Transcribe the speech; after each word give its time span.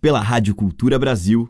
pela 0.00 0.20
Rádio 0.20 0.54
Cultura 0.54 0.98
Brasil. 0.98 1.48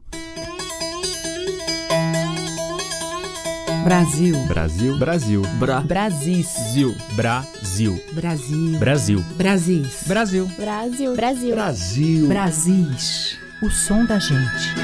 Brasil. 3.84 4.36
Brasil. 4.46 4.98
Brasil. 4.98 5.42
Bra. 5.58 5.80
Brasis. 5.80 6.46
Zil. 6.72 6.94
Brasil. 7.14 7.98
Brasil. 8.12 8.78
Brasil. 8.78 9.22
Brasis. 9.36 10.04
Brasil. 10.06 10.46
Brasil. 10.56 11.14
Brasil. 11.14 11.54
Brasil. 11.54 12.28
Brasis. 12.28 13.38
O 13.62 13.70
som 13.70 14.04
da 14.04 14.18
gente. 14.18 14.74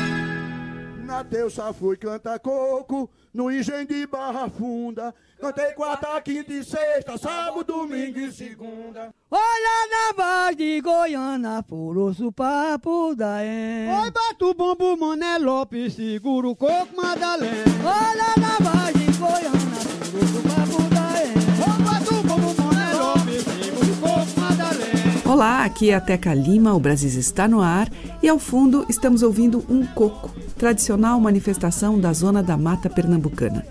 Na 1.04 1.22
terça 1.22 1.72
fui 1.72 1.96
cantar 1.96 2.38
coco, 2.40 3.08
no 3.32 3.50
engenho 3.50 3.86
de 3.86 4.06
Barra 4.06 4.48
Funda. 4.48 5.14
Cantei 5.40 5.72
quarta, 5.72 6.20
quinta 6.20 6.52
e 6.52 6.64
sexta, 6.64 7.16
sábado, 7.16 7.64
domingo 7.64 8.18
e 8.18 8.32
segunda. 8.32 9.14
Olha 9.36 9.88
na 9.90 10.46
voz 10.46 10.56
de 10.56 10.80
Goiânia, 10.80 11.64
foroço 11.68 12.30
papo 12.30 13.16
da 13.16 13.44
em. 13.44 13.88
Oi, 13.88 14.10
bate 14.12 14.44
o 14.44 14.54
bombo, 14.54 14.96
Mané 14.96 15.38
Lopes, 15.38 15.94
segura 15.94 16.46
o 16.46 16.54
coco, 16.54 16.94
Madalena. 16.94 17.64
Olha 17.82 18.32
na 18.40 18.56
voz 18.60 18.94
de 18.94 19.18
Goiânia, 19.18 19.80
foroço 20.04 20.40
papo 20.40 20.82
da 20.94 21.24
em. 21.24 21.34
Oi, 21.66 21.82
bate 21.82 22.14
o 22.14 22.22
bombo, 22.22 22.62
Mané 22.62 22.94
Lopes, 22.94 23.42
segura 23.42 23.92
o 23.92 23.96
coco, 23.96 24.40
Madalena. 24.40 25.28
Olá, 25.28 25.64
aqui 25.64 25.90
é 25.90 25.96
a 25.96 26.00
Teca 26.00 26.32
Lima, 26.32 26.72
o 26.72 26.78
Brasil 26.78 27.10
está 27.18 27.48
no 27.48 27.60
ar 27.60 27.90
e 28.22 28.28
ao 28.28 28.38
fundo 28.38 28.86
estamos 28.88 29.24
ouvindo 29.24 29.64
um 29.68 29.84
coco, 29.84 30.30
tradicional 30.56 31.18
manifestação 31.18 31.98
da 31.98 32.12
zona 32.12 32.40
da 32.40 32.56
mata 32.56 32.88
pernambucana. 32.88 33.66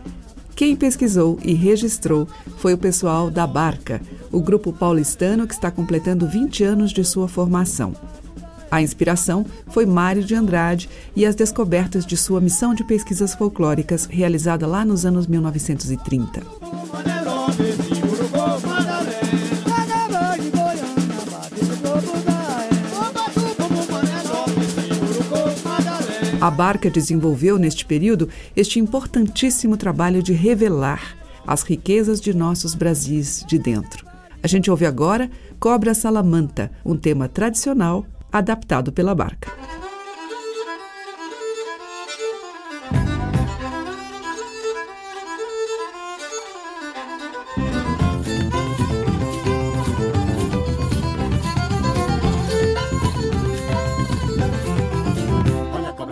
Quem 0.63 0.77
pesquisou 0.77 1.37
e 1.43 1.53
registrou 1.53 2.25
foi 2.55 2.73
o 2.73 2.77
pessoal 2.77 3.29
da 3.29 3.45
Barca, 3.45 4.01
o 4.31 4.39
grupo 4.39 4.71
paulistano 4.71 5.45
que 5.45 5.53
está 5.53 5.69
completando 5.69 6.25
20 6.25 6.63
anos 6.63 6.93
de 6.93 7.03
sua 7.03 7.27
formação. 7.27 7.93
A 8.71 8.81
inspiração 8.81 9.45
foi 9.67 9.85
Mário 9.85 10.23
de 10.23 10.33
Andrade 10.33 10.89
e 11.17 11.25
as 11.25 11.35
descobertas 11.35 12.05
de 12.05 12.15
sua 12.15 12.39
missão 12.39 12.73
de 12.73 12.85
pesquisas 12.85 13.35
folclóricas 13.35 14.05
realizada 14.05 14.65
lá 14.65 14.85
nos 14.85 15.05
anos 15.05 15.27
1930. 15.27 16.41
A 26.43 26.51
Barca 26.51 26.89
desenvolveu 26.89 27.57
neste 27.57 27.85
período 27.85 28.27
este 28.53 28.77
importantíssimo 28.77 29.77
trabalho 29.77 30.21
de 30.21 30.33
revelar 30.33 31.15
as 31.47 31.63
riquezas 31.63 32.19
de 32.19 32.33
nossos 32.33 32.75
Brasis 32.75 33.45
de 33.47 33.57
dentro. 33.57 34.05
A 34.43 34.47
gente 34.49 34.69
ouve 34.69 34.85
agora 34.85 35.31
Cobra 35.57 35.93
Salamanta, 35.93 36.69
um 36.83 36.97
tema 36.97 37.29
tradicional 37.29 38.05
adaptado 38.29 38.91
pela 38.91 39.15
Barca. 39.15 39.49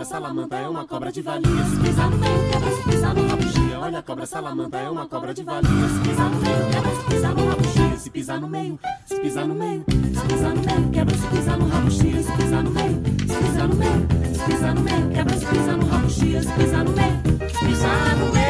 Cobra 0.01 0.05
salamanta 0.05 0.55
é 0.55 0.67
uma 0.67 0.87
cobra 0.87 1.11
de 1.11 1.21
valia. 1.21 1.63
Se 1.65 1.77
pisar 1.79 2.09
no 2.09 2.17
meio, 2.17 2.49
quebra, 2.49 2.71
se 2.71 2.83
pisar 2.83 3.13
no 3.13 3.27
rabo 3.27 3.43
chia. 3.43 3.79
Olha 3.79 3.99
a 3.99 4.01
cobra 4.01 4.25
salamanta 4.25 4.77
é 4.77 4.89
uma 4.89 5.07
cobra 5.07 5.33
de 5.33 5.43
valia. 5.43 5.61
Se 5.69 6.09
pisar 6.09 6.29
no 6.29 6.39
meio, 6.39 6.71
quebra, 6.71 6.95
se 6.95 7.03
pisar 7.03 7.35
no 7.35 7.49
rabo 7.49 7.63
chia. 7.63 7.97
Se 7.97 8.09
pisar 8.09 8.41
no 8.41 8.47
meio, 8.47 8.79
se 9.05 9.19
pisar 9.19 9.47
no 9.47 9.55
meio, 9.55 9.85
se 9.87 10.27
pisar 10.27 10.55
no 10.55 10.61
meio, 10.63 10.91
quebra, 10.91 11.17
se 11.17 11.27
pisar 11.27 11.57
no 11.57 11.67
rabo 11.67 11.89
chia. 11.89 12.23
Se 12.23 12.31
pisar 12.31 12.63
no 12.63 12.71
meio, 12.71 13.03
se 13.27 13.35
pisar 13.35 13.67
no 13.67 13.75
meio, 13.75 14.07
se 14.33 14.43
pisar 14.45 14.75
no 14.75 14.81
meio, 14.81 15.09
quebra, 15.11 15.37
se 15.37 15.45
pisar 15.45 15.77
no 15.77 15.85
rabo 15.85 16.07
chia. 16.07 16.41
Se 16.41 16.51
pisar 16.51 16.83
no 16.83 16.91
meio, 16.91 17.49
se 17.51 17.65
pisar 17.65 18.17
no 18.17 18.25
meio, 18.33 18.40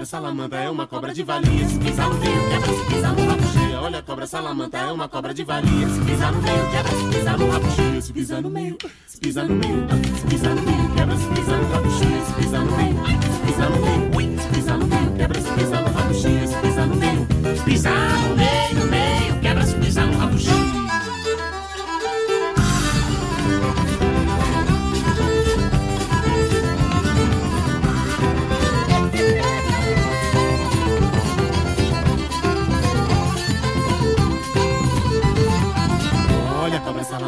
cobra 0.00 0.06
salamanta 0.06 0.56
é 0.56 0.70
uma 0.70 0.86
cobra 0.86 1.12
de 1.12 1.22
valia. 1.22 1.68
Se 1.68 1.78
pisar 1.78 2.08
no 2.08 2.18
meio, 2.18 2.48
quebra, 2.48 2.72
se 2.72 2.84
pisar 2.86 3.12
no 3.12 3.26
rabo. 3.26 3.84
Olha 3.84 3.98
a 3.98 4.02
cobra 4.02 4.26
salamanta 4.26 4.78
é 4.78 4.92
uma 4.92 5.08
cobra 5.08 5.34
de 5.34 5.44
valia. 5.44 5.88
Se 5.88 6.00
pisar 6.00 6.32
no 6.32 6.40
meio, 6.40 6.70
quebra, 6.70 6.90
se 6.90 7.18
pisar 7.18 7.38
no 7.38 7.50
rabo. 7.50 7.66
Se 8.00 8.12
pisar 8.12 8.42
no 8.42 8.50
meio, 8.50 8.78
se 9.06 9.20
pisar 9.20 9.44
no 9.46 9.54
meio, 9.56 9.86
se 10.16 10.26
pisar 10.26 10.54
no 10.54 10.62
meio, 10.62 10.94
quebra, 10.94 11.16
se 11.16 11.26
pisar 11.28 11.58
no 11.58 11.68
rabo. 11.68 11.90
Se 11.90 12.32
pisar 12.34 12.64
no 12.64 12.76
meio, 12.76 12.96
se 13.20 13.40
pisar 13.46 13.70
no 13.70 13.78
meio, 13.78 14.40
se 14.40 14.48
pisar 14.48 14.78
no 14.78 14.86
meio, 14.86 15.16
quebra, 15.16 15.40
se 15.40 15.52
pisar 15.52 15.82
no 15.82 15.90
rabo. 15.92 16.39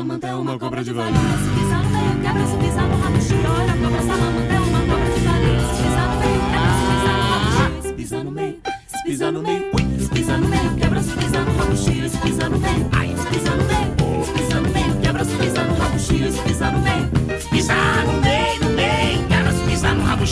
A 0.02 0.04
cobra 0.04 0.18
salamanta 0.18 0.26
é 0.26 0.34
uma 0.34 0.58
cobra 0.58 0.82
de 0.82 0.92
valia. 0.92 1.12
Se 1.12 1.50
pisar 1.60 1.82
no 1.84 1.90
meio, 1.90 2.20
quebra, 2.22 2.46
se 2.46 2.56
pisar 2.56 2.88
no 2.88 2.96
rabo 3.02 3.20
chia. 3.20 3.50
Olha 3.50 3.72
a 3.72 3.76
cobra 3.76 3.98
é 3.98 4.60
uma 4.60 4.80
cobra 4.80 5.10
de 5.10 5.20
valia. 5.20 5.60
Se 5.62 5.82
pisar 5.82 6.08
no 6.08 6.16
meio, 6.18 6.40
quebra, 6.50 6.72
se 6.72 6.92
pisar 6.92 7.14
no 7.14 7.30
rabo 7.30 7.50
chia. 7.52 7.82
Se 7.82 7.92
pisar 7.94 8.22
no 8.24 8.30
meio, 8.32 8.56
se 8.88 9.02
pisar 9.04 9.32
no 9.32 9.42
meio, 9.42 9.70
se 10.00 10.08
pisar 10.08 10.38
no 10.38 10.48
meio, 10.48 10.76
quebra, 10.76 11.02
se 11.02 11.12
pisar 11.12 11.44
no 11.44 11.52
rabo 11.56 11.74
chia. 11.76 12.08
Se 12.08 12.18
pisar 12.18 12.50
no 12.50 12.58
meio, 12.58 12.88
ai, 12.92 13.16
se 13.16 13.26
pisar 13.28 13.56
no 13.56 13.64
meio, 13.64 14.24
se 14.24 14.32
pisar 14.32 14.60
no 14.60 14.68
meio, 14.70 15.00
quebra, 15.00 15.24
se 15.24 15.36
pisar 15.36 15.66
no 15.66 15.74
rabo 15.76 15.98
chia. 15.98 16.32
Se 16.32 16.42
pisar 16.42 16.72
no 16.72 16.80
meio, 16.80 17.40
se 17.40 17.48
pisar 17.48 18.04
no 18.04 18.20
meio, 18.20 18.60
no 18.60 18.70
meio, 18.70 19.28
quebra, 19.28 19.52
se 19.52 19.70
pisar 19.70 19.94
no 19.94 20.04
rabo 20.04 20.26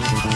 chia. 0.00 0.22
Se 0.22 0.31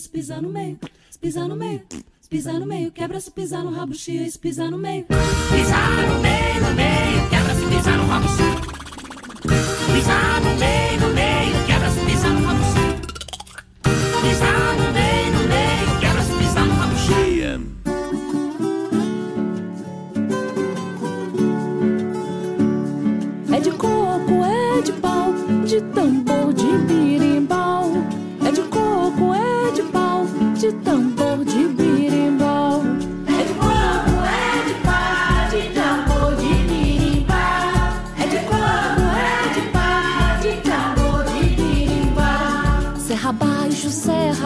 chia, 0.00 0.10
pisar 0.10 0.42
no 0.42 0.48
meio, 0.48 0.78
pisar 1.20 1.48
no 1.48 1.56
meio, 1.56 1.82
pisar 2.28 2.58
no 2.58 2.66
meio, 2.66 2.90
quebra 2.92 3.20
se 3.20 3.30
pisar 3.30 3.64
no 3.64 3.70
rabo 3.70 3.92
chia, 3.92 4.28
pisar 4.40 4.70
no 4.70 4.78
meio, 4.78 5.04
pisar 5.06 6.08
no 6.08 6.20
meio, 6.20 6.60
no 6.60 6.74
meio, 6.74 7.28
quebra 7.28 7.54
se 7.54 7.66
pisar 7.66 7.96
no 7.96 8.06
rabo 8.08 8.28
chia. 8.36 8.50
Pisar 9.92 10.40
no 10.42 10.54
meio, 10.56 11.00
no 11.00 11.08
meio, 11.14 11.66
quebra 11.66 11.90
se 11.90 12.00
pisar 12.06 12.32
no 12.32 12.40
rabo 12.46 12.64
chia. 12.72 12.90
Pisar 14.22 14.69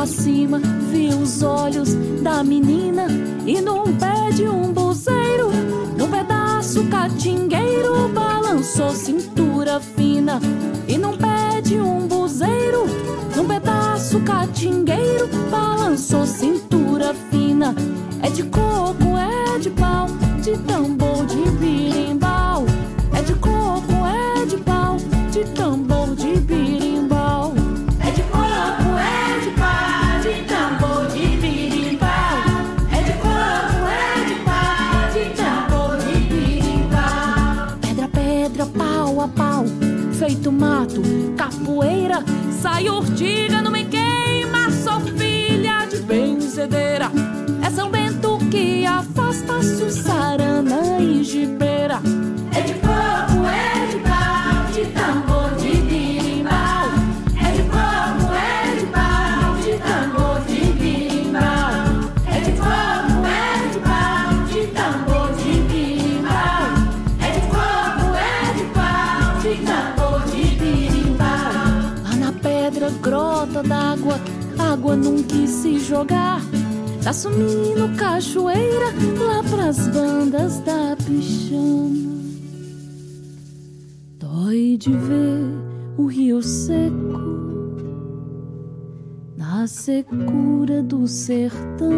serra 0.04 0.24
acima, 0.24 0.60
vi 0.90 1.08
os 1.08 1.42
olhos 1.42 1.94
da 2.22 2.44
menina 2.44 3.06
e 3.46 3.60
num 3.60 3.96
pé 3.96 4.30
de 4.30 4.46
um 4.46 4.72
buzeiro, 4.72 5.50
num 5.98 6.10
pedaço 6.10 6.84
catingueiro 6.84 8.08
balançou 8.08 8.90
cintura 8.90 9.80
fina 9.80 10.40
e 10.86 10.98
num 10.98 11.16
pé 11.16 11.60
de 11.62 11.80
um 11.80 12.06
buzeiro, 12.06 12.86
num 13.34 13.46
pedaço 13.46 14.20
catingueiro 14.20 15.28
balançou 15.50 16.26
cintura 16.26 17.14
fina. 17.30 17.74
É 18.22 18.30
de 18.30 18.42
coco, 18.44 19.13
mato, 40.84 41.02
capoeira, 41.36 42.22
sai 42.60 42.88
urtiga, 42.88 43.62
não 43.62 43.70
me 43.70 43.84
queima, 43.84 44.70
sou 44.70 45.00
filha 45.00 45.86
de 45.86 45.98
benzedeira. 45.98 47.10
É 47.62 47.70
São 47.70 47.90
Bento 47.90 48.38
que 48.50 48.84
afasta 48.84 49.62
Sussarana 49.62 50.33
jogar. 75.94 76.40
Tá 77.04 77.12
sumindo 77.12 77.96
cachoeira 77.96 78.86
lá 79.18 79.42
pras 79.48 79.86
bandas 79.88 80.58
da 80.60 80.96
pichana. 80.96 82.14
Dói 84.18 84.76
de 84.76 84.90
ver 84.90 85.44
o 85.96 86.06
rio 86.06 86.42
seco 86.42 87.20
na 89.36 89.66
secura 89.68 90.82
do 90.82 91.06
sertão. 91.06 91.92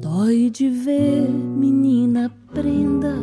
Dói 0.00 0.48
de 0.50 0.68
ver 0.68 1.28
menina 1.28 2.30
prenda 2.54 3.16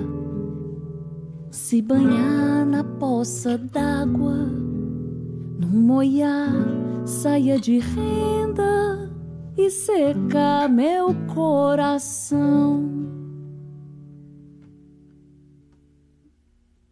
se 1.52 1.82
banhar 1.82 2.66
na 2.66 2.84
poça 2.84 3.58
d'água, 3.58 4.36
num 5.60 5.82
moiar 5.82 6.87
saia 7.08 7.58
de 7.58 7.80
renda 7.80 9.10
e 9.58 9.70
secar 9.70 10.68
meu 10.70 11.16
coração. 11.34 12.84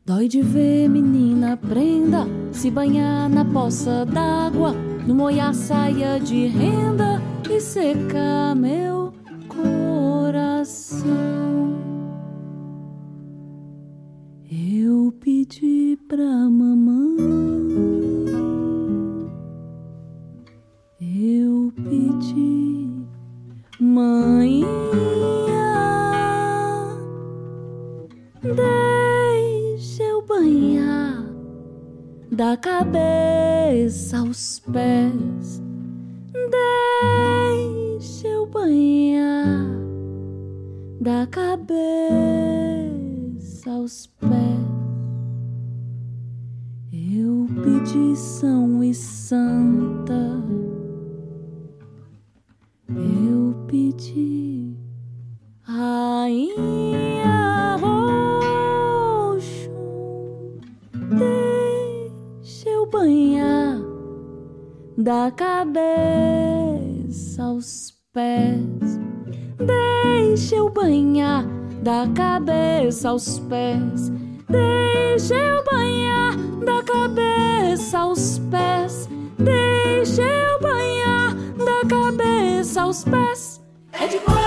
Dói 0.06 0.30
de 0.30 0.42
ver 0.42 0.88
menina 0.88 1.58
prenda 1.58 2.26
se 2.52 2.72
banhar 2.72 3.30
na 3.30 3.44
poça 3.44 4.06
d'água, 4.06 4.72
no 5.06 5.14
moiar 5.14 5.54
saia 5.54 6.18
de 6.18 6.48
renda 6.48 7.22
e 7.50 7.60
secar 7.60 8.56
meu 8.56 9.12
coração. 9.50 11.06
Eu 14.50 15.12
pedi 15.20 16.00
pra 16.08 16.50
mamãe, 16.50 16.95
aos 34.36 34.60
pés, 34.60 35.64
deixa 38.02 38.28
eu 38.28 38.46
banhar 38.46 39.66
da 41.00 41.26
cabeça 41.28 41.72
aos 43.72 44.08
pés. 44.20 44.45
Da 65.26 65.32
cabeça 65.32 65.82
aos 67.42 67.92
pés. 68.14 69.00
Deixa 69.58 70.56
eu 70.56 70.70
banhar 70.70 71.44
da 71.82 72.08
cabeça 72.14 73.10
aos 73.10 73.40
pés. 73.40 74.12
Deixa 74.48 75.34
eu 75.34 75.64
banhar 75.64 76.38
da 76.64 76.84
cabeça 76.84 77.98
aos 77.98 78.38
pés. 78.52 79.10
Deixa 79.40 80.22
eu 80.22 80.62
banhar 80.62 81.34
da 81.58 81.90
cabeça 81.90 82.84
aos 82.84 83.04
pés. 83.04 83.64
É 83.94 84.06
de 84.06 84.20
coco, 84.20 84.45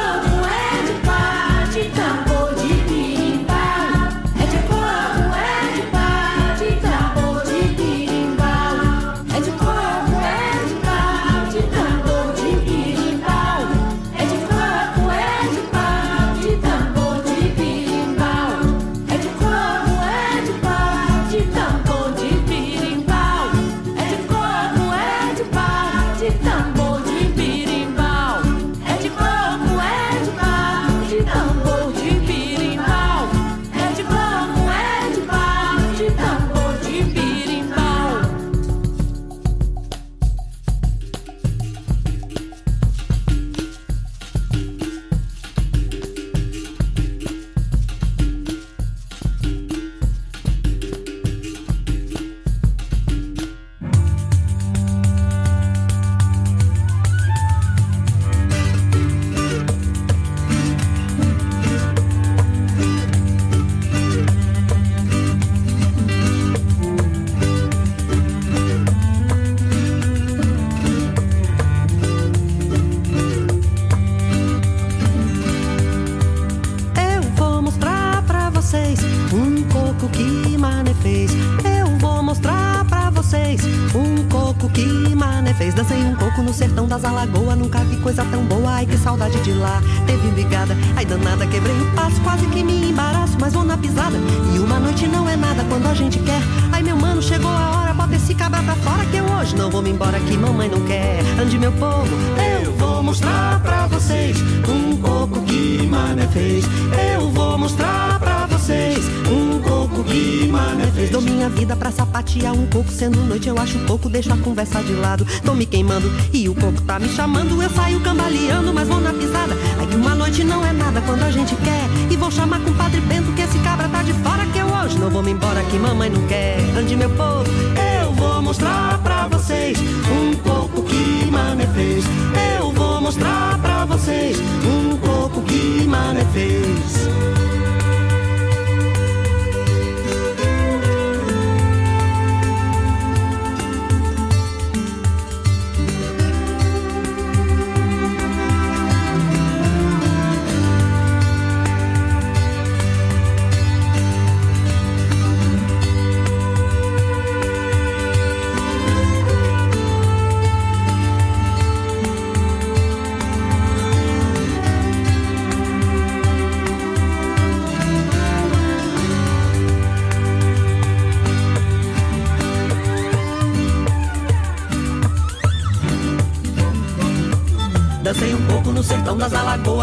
me 116.98 117.08
chamando, 117.08 117.62
eu 117.62 117.70
saio 117.70 118.00
cambaleando, 118.00 118.72
mas 118.72 118.88
vou 118.88 119.00
na 119.00 119.12
pisada. 119.12 119.54
Que 119.88 119.96
uma 119.96 120.14
noite 120.14 120.44
não 120.44 120.64
é 120.64 120.72
nada 120.72 121.00
quando 121.02 121.22
a 121.22 121.30
gente 121.30 121.54
quer. 121.56 121.97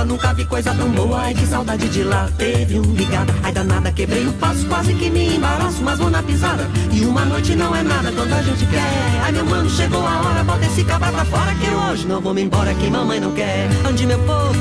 Nunca 0.06 0.34
vi 0.34 0.46
coisa 0.46 0.74
tão 0.74 0.90
boa. 0.90 1.22
Ai 1.22 1.34
que 1.34 1.46
saudade 1.46 1.90
de 1.90 2.04
lá, 2.04 2.30
teve 2.38 2.80
um 2.80 2.94
ligado. 2.94 3.34
Ai 3.44 3.52
danada, 3.52 3.92
quebrei 3.92 4.28
o 4.28 4.34
passo, 4.34 4.66
quase 4.68 4.94
que 4.94 5.10
me 5.10 5.36
embaraço, 5.36 5.84
mas 5.84 6.00
vou 6.00 6.10
na 6.10 6.22
pisada. 6.22 6.68
E 6.92 7.06
uma 7.06 7.26
noite 7.26 7.56
não 7.56 7.76
é 7.76 7.84
nada 7.84 8.12
quando 8.12 8.34
a 8.34 8.42
gente 8.42 8.66
quer. 8.68 9.22
Ai 9.24 9.32
meu 9.32 9.46
mano, 9.46 9.70
chegou 9.70 10.06
a 10.06 10.22
hora, 10.22 10.44
bota 10.44 10.66
esse 10.66 10.84
cabra 10.84 11.12
pra 11.12 11.26
fora 11.26 11.54
que 11.56 11.70
hoje 11.70 12.08
não 12.08 12.22
vou 12.22 12.34
me 12.34 12.44
embora 12.44 12.74
que 12.74 12.90
mamãe 12.90 13.20
não 13.20 13.32
quer. 13.32 13.70
Ande 13.88 14.06
meu 14.06 14.20
povo, 14.20 14.56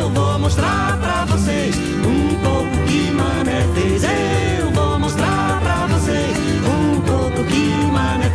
eu 0.00 0.10
vou 0.10 0.38
mostrar 0.38 0.98
pra 0.98 1.24
vocês 1.26 1.76
um 1.76 2.34
pouco 2.42 2.86
que 2.86 3.10
mané 3.10 3.66
fez. 3.74 4.04
Eu 4.04 4.45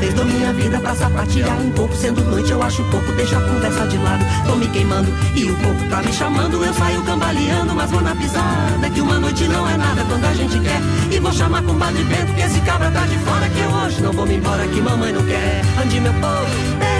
fez. 0.01 0.11
Minha 0.31 0.53
vida 0.53 0.79
pra 0.79 0.95
sapatear 0.95 1.59
um 1.61 1.69
pouco, 1.71 1.95
sendo 1.95 2.23
noite 2.23 2.51
eu 2.51 2.61
acho 2.61 2.83
pouco, 2.85 3.11
deixa 3.13 3.37
a 3.37 3.41
conversa 3.41 3.87
de 3.87 3.97
lado. 3.97 4.25
Tô 4.45 4.55
me 4.55 4.67
queimando 4.67 5.11
e 5.35 5.43
o 5.43 5.55
corpo 5.57 5.83
tá 5.89 6.01
me 6.01 6.11
chamando. 6.11 6.63
Eu 6.63 6.73
saio 6.73 7.01
cambaleando, 7.03 7.75
mas 7.75 7.91
vou 7.91 8.01
na 8.01 8.15
pisada. 8.15 8.89
Que 8.89 9.01
uma 9.01 9.19
noite 9.19 9.47
não 9.47 9.69
é 9.69 9.77
nada 9.77 10.03
quando 10.05 10.25
a 10.25 10.33
gente 10.33 10.59
quer. 10.59 10.81
E 11.11 11.19
vou 11.19 11.31
chamar 11.31 11.61
com 11.63 11.73
o 11.73 11.75
Padre 11.75 12.03
Bento 12.03 12.33
que 12.33 12.41
esse 12.41 12.59
cabra 12.61 12.89
tá 12.89 13.05
de 13.05 13.17
fora. 13.19 13.47
Que 13.49 13.59
eu 13.59 13.69
hoje 13.69 14.01
não 14.01 14.11
vou 14.11 14.25
me 14.25 14.37
embora, 14.37 14.67
que 14.67 14.81
mamãe 14.81 15.13
não 15.13 15.23
quer. 15.23 15.61
Ande 15.83 15.99
meu 15.99 16.13
povo, 16.13 16.47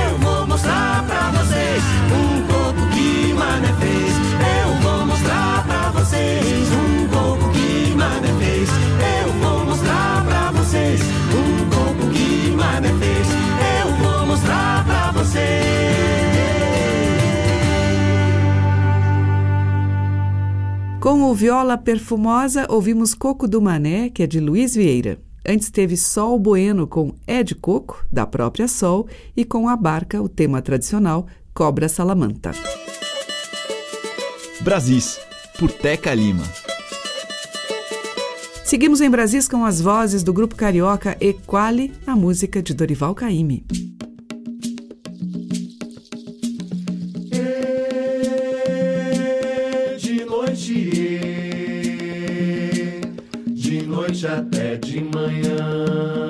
eu 0.09 0.17
vou 0.19 0.47
mostrar 0.47 1.03
pra 1.07 1.31
vocês 1.31 1.83
um 2.11 2.41
coco 2.47 2.87
que 2.93 3.33
mané 3.33 3.73
fez. 3.79 4.13
Eu 4.63 4.75
vou 4.81 5.05
mostrar 5.07 5.63
pra 5.65 5.89
vocês 5.99 6.67
um 6.71 7.07
coco 7.07 7.51
que 7.51 7.95
mané 7.95 8.33
fez. 8.39 8.69
Eu 9.23 9.33
vou 9.33 9.65
mostrar 9.65 10.23
pra 10.25 10.51
vocês 10.51 11.01
um 11.33 11.40
Com 21.01 21.23
o 21.23 21.33
Viola 21.33 21.79
Perfumosa, 21.79 22.67
ouvimos 22.69 23.15
Coco 23.15 23.47
do 23.47 23.59
Mané, 23.59 24.11
que 24.11 24.21
é 24.21 24.27
de 24.27 24.39
Luiz 24.39 24.75
Vieira. 24.75 25.19
Antes 25.43 25.71
teve 25.71 25.97
Sol 25.97 26.37
Bueno 26.37 26.85
com 26.85 27.15
É 27.25 27.41
de 27.41 27.55
Coco, 27.55 28.05
da 28.11 28.27
própria 28.27 28.67
Sol, 28.67 29.07
e 29.35 29.43
com 29.43 29.67
a 29.67 29.75
barca, 29.75 30.21
o 30.21 30.29
tema 30.29 30.61
tradicional, 30.61 31.25
Cobra 31.55 31.89
Salamanta. 31.89 32.51
Brasis, 34.59 35.19
por 35.57 35.71
Teca 35.71 36.13
Lima. 36.13 36.43
Seguimos 38.63 39.01
em 39.01 39.09
Brasis 39.09 39.47
com 39.47 39.65
as 39.65 39.81
vozes 39.81 40.21
do 40.21 40.31
grupo 40.31 40.55
carioca 40.55 41.17
Equali, 41.19 41.91
na 42.05 42.15
música 42.15 42.61
de 42.61 42.75
Dorival 42.75 43.15
Caymmi. 43.15 43.65
Até 54.25 54.77
de 54.77 55.01
manhã. 55.01 56.20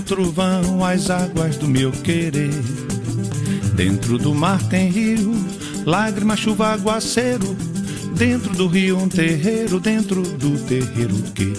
Trovão, 0.00 0.84
as 0.84 1.10
águas 1.10 1.56
do 1.56 1.68
meu 1.68 1.90
querer. 1.90 2.50
Dentro 3.74 4.18
do 4.18 4.34
mar 4.34 4.62
tem 4.68 4.88
rio, 4.88 5.34
lágrima, 5.84 6.36
chuva, 6.36 6.68
aguaceiro. 6.68 7.56
Dentro 8.16 8.52
do 8.54 8.66
rio 8.66 8.98
um 8.98 9.08
terreiro, 9.08 9.78
dentro 9.78 10.22
do 10.22 10.58
terreiro 10.66 11.14
o 11.14 11.22
quê? 11.32 11.52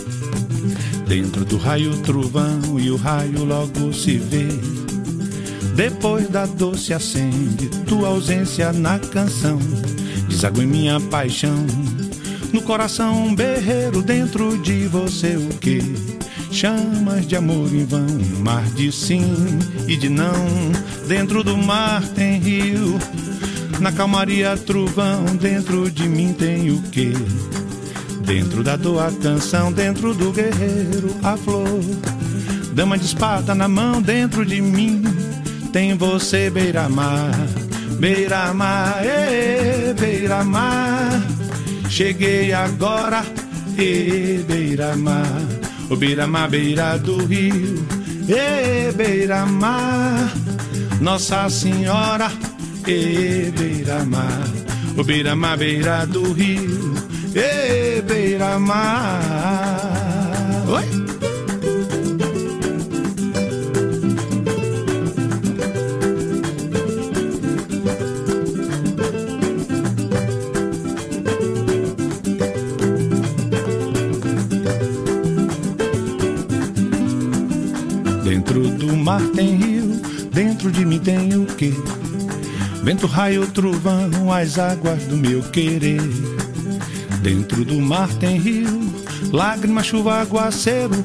Dentro 1.08 1.46
do 1.46 1.58
raio, 1.58 1.96
trovão 2.00 2.80
e 2.80 2.92
o 2.92 2.96
raio 2.96 3.44
logo 3.46 3.94
se 3.94 4.18
vê. 4.18 4.48
Depois 5.76 6.28
da 6.28 6.46
dor 6.46 6.78
se 6.78 6.94
acende 6.94 7.70
tua 7.88 8.10
ausência 8.10 8.74
na 8.74 9.00
canção. 9.00 9.60
Deságua 10.28 10.64
em 10.64 10.68
minha 10.68 11.00
paixão. 11.00 11.66
No 12.52 12.62
coração 12.62 13.28
um 13.28 13.34
berreiro 13.34 14.02
dentro 14.02 14.58
de 14.58 14.88
você 14.88 15.38
o 15.38 15.50
que? 15.58 16.09
Chamas 16.52 17.28
de 17.28 17.36
amor 17.36 17.74
em 17.74 17.86
vão, 17.86 18.08
mar 18.40 18.64
de 18.72 18.92
sim 18.92 19.24
e 19.88 19.96
de 19.96 20.10
não. 20.10 20.34
Dentro 21.08 21.44
do 21.44 21.58
mar 21.58 22.02
tem 22.10 22.40
rio, 22.40 23.00
na 23.80 23.92
calmaria 23.92 24.58
trovão. 24.58 25.24
Dentro 25.40 25.90
de 25.90 26.08
mim 26.08 26.34
tem 26.34 26.72
o 26.72 26.82
que? 26.84 27.14
Dentro 28.26 28.64
da 28.64 28.76
dor 28.76 29.04
a 29.04 29.12
canção, 29.12 29.72
dentro 29.72 30.14
do 30.14 30.32
guerreiro 30.32 31.16
a 31.24 31.38
flor. 31.38 31.82
Dama 32.74 32.98
de 32.98 33.06
espada 33.06 33.54
na 33.56 33.68
mão, 33.68 34.02
dentro 34.02 34.46
de 34.46 34.62
mim 34.62 35.02
tem 35.72 35.96
você 35.96 36.50
beira-mar, 36.50 37.32
beira-mar, 38.00 39.02
beira-mar. 40.00 41.22
Cheguei 41.90 42.54
agora, 42.54 43.24
beira-mar, 44.48 45.42
o 45.90 45.96
beira-mar, 45.96 46.50
beira 46.50 46.98
do 46.98 47.26
rio, 47.26 47.86
e 48.28 48.92
beira-mar. 48.92 50.32
Nossa 51.02 51.50
Senhora, 51.50 52.32
e 52.88 53.52
beira-mar, 53.58 54.48
o 54.98 55.04
beira-mar, 55.04 55.58
beira 55.58 56.06
do 56.06 56.32
rio, 56.34 56.94
e 57.34 58.02
beira-mar. 58.02 59.22
Oi? 60.68 60.99
Mar 79.10 79.28
tem 79.30 79.56
rio, 79.56 80.00
dentro 80.32 80.72
de 80.72 80.86
mim 80.86 81.00
tem 81.00 81.36
o 81.36 81.44
quê? 81.44 81.74
Vento, 82.84 83.08
raio, 83.08 83.48
trovão, 83.48 84.32
as 84.32 84.60
águas 84.60 85.02
do 85.06 85.18
meu 85.18 85.42
querer. 85.42 86.00
Dentro 87.20 87.66
do 87.66 87.80
mar 87.80 88.08
tem 88.20 88.38
rio, 88.38 88.94
lágrima, 89.32 89.82
chuva, 89.82 90.22
aguaceiro. 90.22 91.04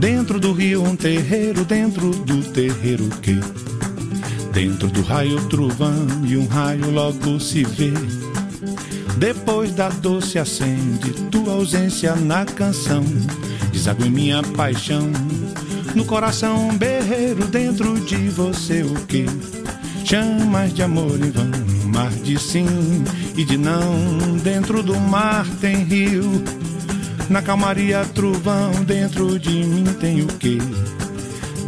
Dentro 0.00 0.40
do 0.40 0.52
rio 0.52 0.82
um 0.82 0.96
terreiro, 0.96 1.64
dentro 1.64 2.10
do 2.10 2.42
terreiro 2.50 3.04
o 3.04 3.10
quê? 3.20 3.38
Dentro 4.52 4.88
do 4.88 5.02
raio, 5.02 5.40
trovão 5.46 6.04
e 6.26 6.36
um 6.36 6.48
raio 6.48 6.90
logo 6.90 7.38
se 7.38 7.62
vê. 7.62 7.92
Depois 9.18 9.72
da 9.72 9.88
dor 9.88 10.20
se 10.20 10.36
acende 10.36 11.12
tua 11.30 11.52
ausência 11.52 12.16
na 12.16 12.44
canção. 12.44 13.04
Deságua 13.70 14.08
em 14.08 14.10
minha 14.10 14.42
paixão 14.42 15.12
no 15.96 16.04
coração 16.04 16.76
berreiro 16.76 17.46
dentro 17.46 17.98
de 17.98 18.28
você 18.28 18.82
o 18.82 18.94
que? 19.06 19.24
Chamas 20.04 20.72
de 20.74 20.82
amor 20.82 21.18
em 21.18 21.30
vão, 21.30 21.50
mar 21.86 22.10
de 22.10 22.38
sim 22.38 22.66
e 23.34 23.42
de 23.42 23.56
não. 23.56 24.36
Dentro 24.42 24.82
do 24.82 24.94
mar 25.00 25.46
tem 25.58 25.76
rio, 25.76 26.44
na 27.30 27.40
calmaria 27.40 28.04
trovão. 28.14 28.70
Dentro 28.84 29.38
de 29.38 29.64
mim 29.64 29.84
tem 29.98 30.20
o 30.20 30.26
que? 30.26 30.58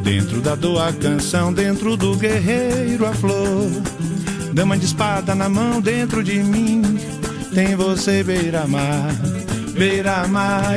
Dentro 0.05 0.43
da 0.43 0.55
dor 0.55 0.83
a 0.83 0.93
canção, 0.93 1.51
dentro 1.51 1.97
do 1.97 2.14
guerreiro 2.14 3.07
a 3.07 3.14
flor. 3.14 3.71
Dama 4.53 4.77
de 4.77 4.85
espada 4.85 5.35
na 5.35 5.49
mão, 5.49 5.81
dentro 5.81 6.23
de 6.23 6.43
mim 6.43 6.83
tem 7.55 7.75
você 7.75 8.23
beira-mar, 8.23 9.11
beira-mar, 9.75 10.75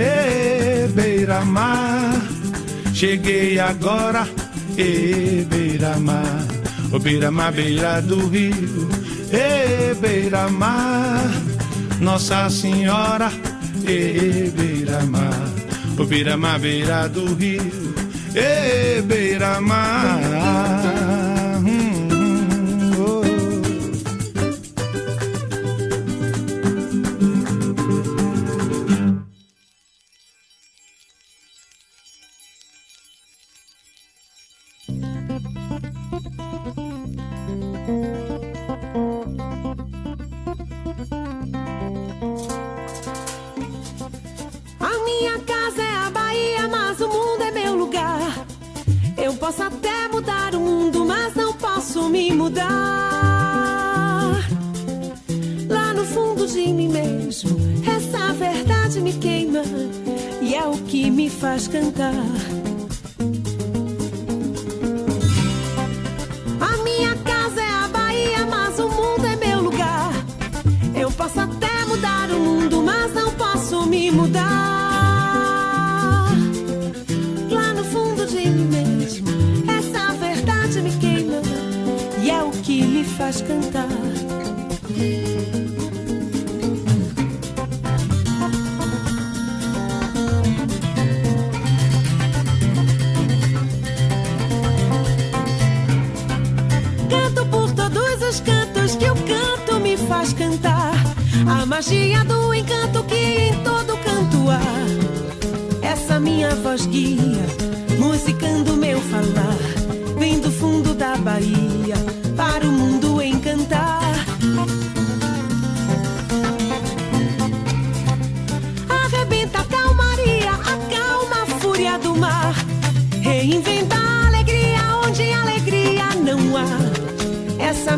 beira-mar. 0.96 2.31
Cheguei 3.02 3.58
agora, 3.58 4.30
e 4.78 5.44
beira-mar, 5.50 6.46
o 6.94 7.00
beira-mar, 7.00 7.52
beira 7.52 8.00
do 8.00 8.28
rio, 8.28 8.88
e 9.34 9.96
beira-mar, 9.96 11.28
Nossa 12.00 12.48
Senhora, 12.52 13.32
e 13.88 14.52
beira-mar, 14.56 15.50
o 15.98 16.06
beira-mar, 16.06 16.60
beira 16.60 17.10
do 17.10 17.34
rio, 17.34 17.96
e 18.36 19.02
beira-mar. 19.02 20.20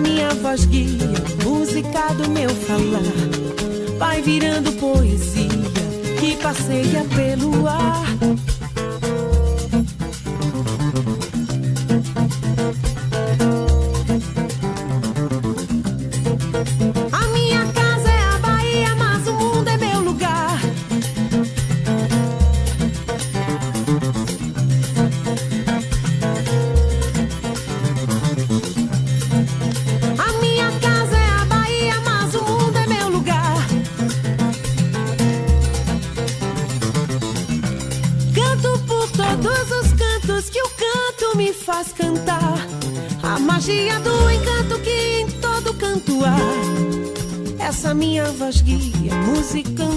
minha 0.03 0.29
voz 0.35 0.65
guia, 0.65 1.07
música 1.43 2.13
do 2.13 2.29
meu 2.29 2.49
falar, 2.49 3.97
vai 3.97 4.21
virando 4.21 4.71
poesia 4.73 5.47
que 6.19 6.35
passeia 6.37 7.05
pelo 7.15 7.67
ar. 7.67 8.03
minha 47.93 48.25
voz 48.31 48.61
guia, 48.61 49.13
música 49.27 49.92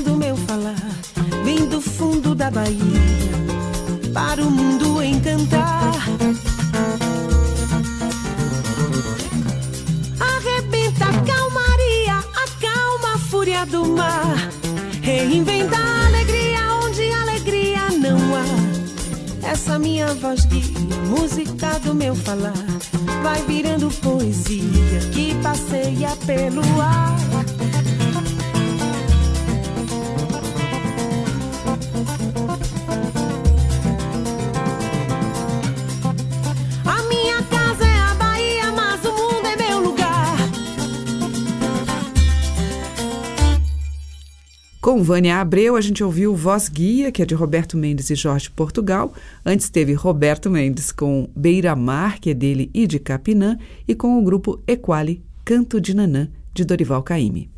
Vânia 45.06 45.40
Abreu, 45.40 45.76
a 45.76 45.80
gente 45.80 46.02
ouviu 46.02 46.34
Voz 46.34 46.68
Guia, 46.68 47.12
que 47.12 47.22
é 47.22 47.24
de 47.24 47.32
Roberto 47.32 47.76
Mendes 47.76 48.10
e 48.10 48.16
Jorge 48.16 48.50
Portugal. 48.50 49.14
Antes 49.44 49.70
teve 49.70 49.92
Roberto 49.92 50.50
Mendes 50.50 50.90
com 50.90 51.30
Beira 51.36 51.76
Mar, 51.76 52.18
que 52.18 52.30
é 52.30 52.34
dele 52.34 52.68
e 52.74 52.88
de 52.88 52.98
Capinã, 52.98 53.56
e 53.86 53.94
com 53.94 54.18
o 54.18 54.22
grupo 54.24 54.60
Equali, 54.66 55.22
Canto 55.44 55.80
de 55.80 55.94
Nanã, 55.94 56.26
de 56.52 56.64
Dorival 56.64 57.04
Caymmi. 57.04 57.48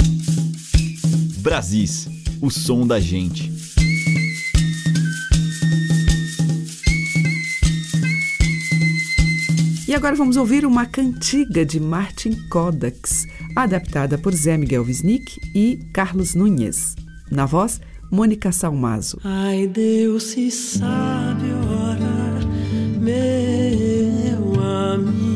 Brasis, 1.39 2.07
o 2.43 2.51
som 2.51 2.87
da 2.87 3.01
gente. 3.01 3.51
E 9.89 9.95
agora 9.95 10.15
vamos 10.15 10.37
ouvir 10.37 10.67
uma 10.67 10.85
cantiga 10.85 11.65
de 11.65 11.81
Martin 11.81 12.35
Kodaks, 12.51 13.27
adaptada 13.57 14.19
por 14.19 14.35
Zé 14.35 14.59
Miguel 14.59 14.85
Wisnik 14.85 15.41
e 15.55 15.79
Carlos 15.95 16.35
Nunes. 16.35 16.98
Na 17.31 17.47
voz, 17.47 17.81
Mônica 18.11 18.51
Salmazo. 18.53 19.19
Ai, 19.23 19.67
Deus 19.67 20.23
se 20.25 20.51
sabe 20.51 21.53
orar, 21.53 22.41
meu 23.01 24.61
amigo. 24.65 25.28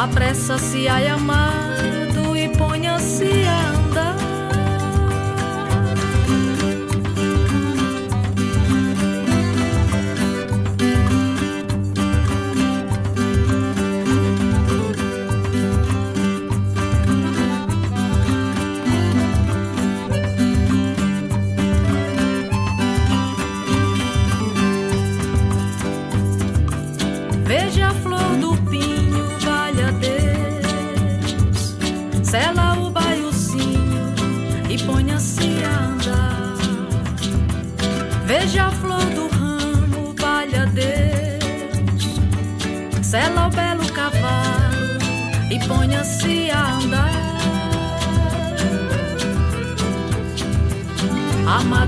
Apressa-se, 0.00 0.88
a 0.88 1.14
amado, 1.14 2.34
e 2.34 2.48
ponha-se 2.56 3.44
a 3.46 3.79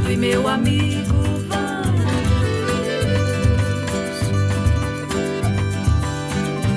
Salve 0.02 0.16
meu 0.16 0.48
amigo, 0.48 1.14
vamos. 1.48 2.02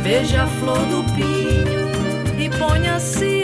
Veja 0.03 0.43
a 0.43 0.47
flor 0.47 0.77
do 0.85 1.03
pinho 1.15 1.89
e 2.39 2.49
ponha-se 2.51 3.34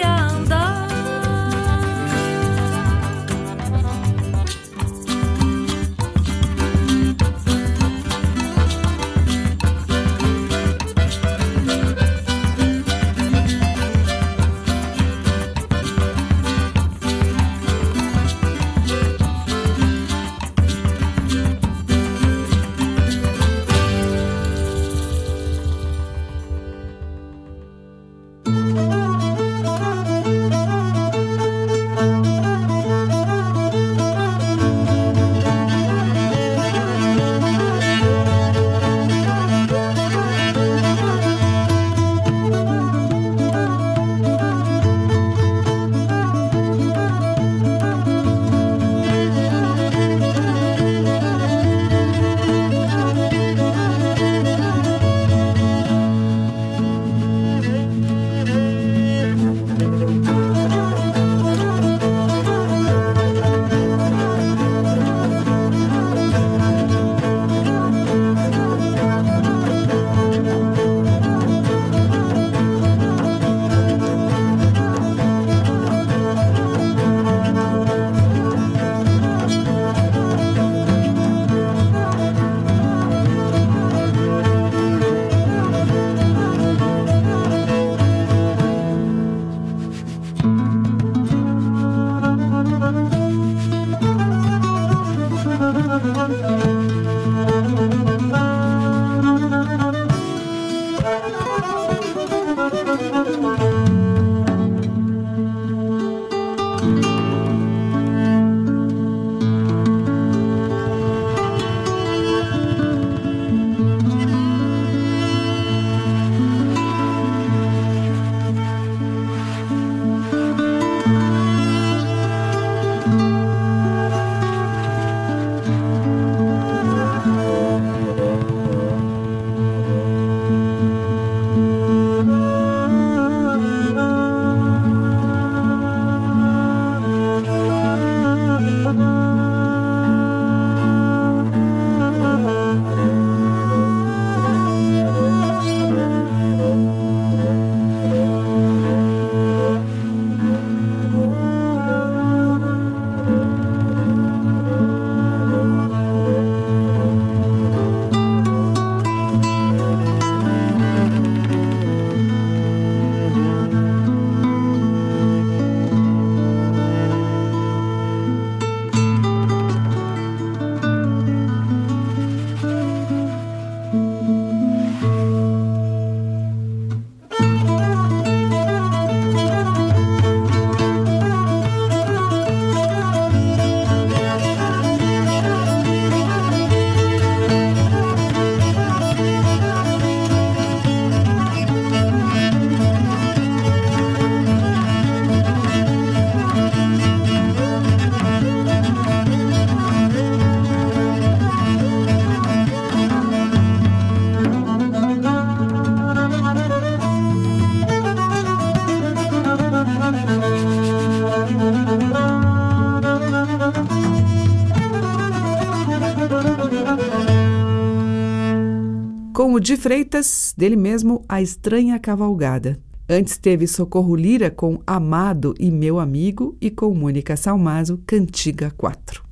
de 219.61 219.77
Freitas, 219.77 220.55
dele 220.57 220.75
mesmo, 220.75 221.23
A 221.29 221.39
Estranha 221.39 221.99
Cavalgada. 221.99 222.79
Antes 223.07 223.37
teve 223.37 223.67
Socorro 223.67 224.15
Lira 224.15 224.49
com 224.49 224.81
Amado 224.87 225.53
e 225.59 225.69
Meu 225.69 225.99
Amigo 225.99 226.57
e 226.59 226.71
com 226.71 226.91
Mônica 226.95 227.37
Salmazo, 227.37 228.01
Cantiga 228.07 228.71
4. 228.75 229.23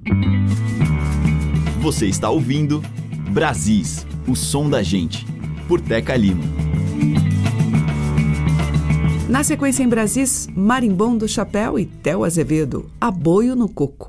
Você 1.82 2.06
está 2.06 2.30
ouvindo 2.30 2.84
Brasis, 3.32 4.06
o 4.28 4.36
som 4.36 4.70
da 4.70 4.84
gente, 4.84 5.26
por 5.68 5.82
Teca 5.82 6.16
Lima. 6.16 6.44
Na 9.28 9.44
sequência 9.44 9.82
em 9.82 9.90
Brasis, 9.90 10.48
Marimbom 10.56 11.18
do 11.18 11.28
Chapéu 11.28 11.80
e 11.80 11.86
Tel 11.86 12.24
Azevedo, 12.24 12.88
Aboio 13.02 13.56
no 13.56 13.68
Coco. 13.68 14.09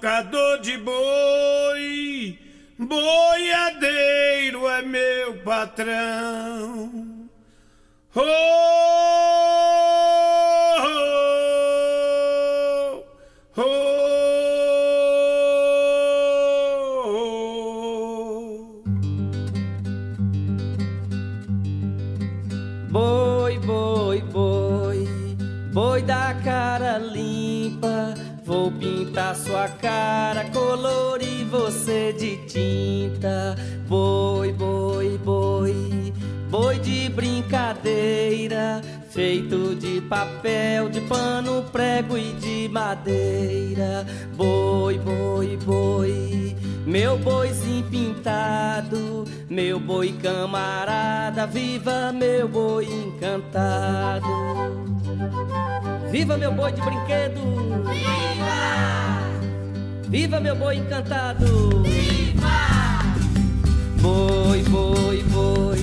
Tocador 0.00 0.62
de 0.62 0.78
Viva 60.10 60.40
meu 60.40 60.56
boi 60.56 60.76
encantado! 60.76 61.84
Viva! 61.84 63.00
Boi, 64.02 64.60
boi, 64.64 65.22
boi, 65.30 65.78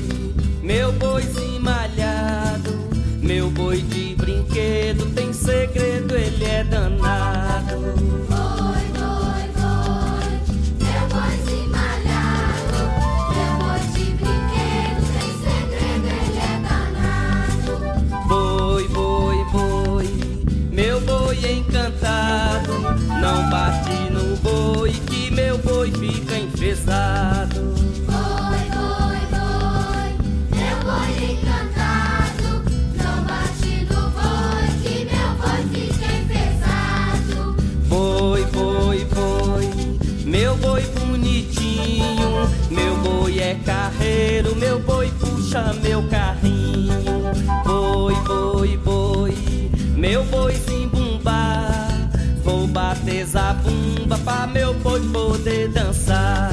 meu 0.61 0.91
boizinho 0.91 1.61
malhado, 1.61 2.89
meu 3.21 3.49
boi 3.49 3.81
de 3.83 4.15
brinquedo 4.15 5.05
tem 5.15 5.31
segredo, 5.31 6.13
ele 6.13 6.43
é 6.43 6.65
danado. 6.65 7.79
Boi, 8.27 8.83
boi, 8.97 9.45
boi, 9.55 10.29
meu 10.81 11.07
boizinho 11.07 11.69
malhado, 11.69 12.79
meu 13.31 13.53
boi 13.59 13.79
de 13.93 14.11
brinquedo 14.11 15.03
tem 15.13 15.31
segredo, 15.39 16.05
ele 16.05 16.39
é 16.39 16.59
danado. 16.67 18.27
Boi, 18.27 18.87
boi, 18.89 19.37
boi, 19.53 20.07
meu 20.69 20.99
boi 20.99 21.37
encantado, 21.49 22.73
não 23.21 23.49
bate 23.49 23.86
boi, 24.67 24.91
que 24.91 25.31
meu 25.31 25.57
boi 25.59 25.91
fica 25.91 26.37
enfesado. 26.37 27.73
Boi, 28.05 28.63
boi, 28.75 29.19
boi, 29.31 30.09
meu 30.51 30.77
boi 30.83 31.11
encantado. 31.31 32.49
Não 32.97 33.23
bate 33.23 33.87
no 33.89 34.01
que 34.83 35.05
meu 35.05 35.29
boi 35.39 35.61
fica 35.73 36.07
enfesado. 36.19 37.55
Boi, 37.87 38.45
boi, 38.45 39.07
boi, 39.15 39.65
meu 40.25 40.57
boi 40.57 40.81
bonitinho. 40.99 42.49
Meu 42.69 42.97
boi 42.97 43.39
é 43.39 43.55
carreiro, 43.65 44.55
meu 44.55 44.79
boi 44.79 45.09
puxa 45.19 45.73
meu 45.81 46.03
carrinho. 46.09 46.56
zabumba 53.67 54.17
pra 54.19 54.47
meu 54.47 54.73
boi 54.75 55.01
poder 55.11 55.67
dançar. 55.69 56.49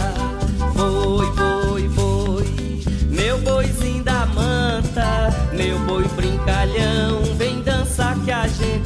Boi, 0.74 1.26
boi, 1.32 1.88
boi, 1.88 2.82
meu 3.08 3.38
boizinho 3.38 4.02
da 4.02 4.26
manta, 4.26 5.30
meu 5.52 5.78
boi 5.80 6.04
brincalhão, 6.16 7.22
vem 7.36 7.62
dançar 7.62 8.18
que 8.24 8.32
a 8.32 8.46
gente 8.48 8.83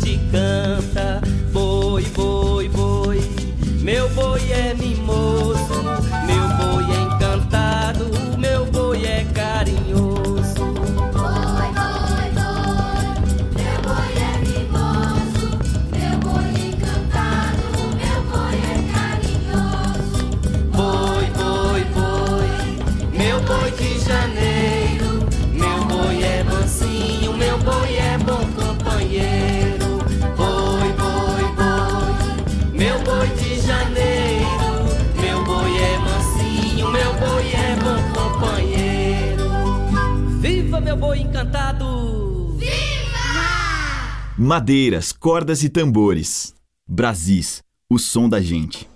Madeiras, 44.41 45.11
cordas 45.11 45.65
e 45.65 45.69
tambores. 45.69 46.55
Brasis, 46.89 47.61
o 47.91 47.99
som 47.99 48.29
da 48.29 48.41
gente. 48.41 48.89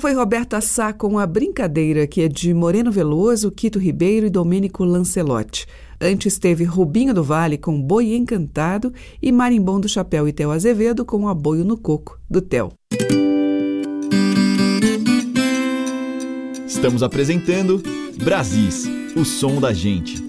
foi 0.00 0.14
Roberta 0.14 0.62
Sá 0.62 0.94
com 0.94 1.18
a 1.18 1.26
brincadeira, 1.26 2.06
que 2.06 2.22
é 2.22 2.28
de 2.28 2.54
Moreno 2.54 2.90
Veloso, 2.90 3.50
Quito 3.50 3.78
Ribeiro 3.78 4.26
e 4.26 4.30
Domênico 4.30 4.82
Lancelotti. 4.82 5.66
Antes 6.00 6.38
teve 6.38 6.64
Rubinho 6.64 7.12
do 7.12 7.22
Vale 7.22 7.58
com 7.58 7.78
Boi 7.78 8.14
Encantado 8.14 8.94
e 9.20 9.30
Marimbom 9.30 9.78
do 9.78 9.90
Chapéu 9.90 10.26
e 10.26 10.32
Tel 10.32 10.52
Azevedo 10.52 11.04
com 11.04 11.28
Aboio 11.28 11.66
no 11.66 11.76
Coco, 11.76 12.18
do 12.30 12.40
Tel. 12.40 12.72
Estamos 16.66 17.02
apresentando 17.02 17.82
Brasis, 18.24 18.88
o 19.14 19.22
som 19.22 19.60
da 19.60 19.70
gente. 19.74 20.24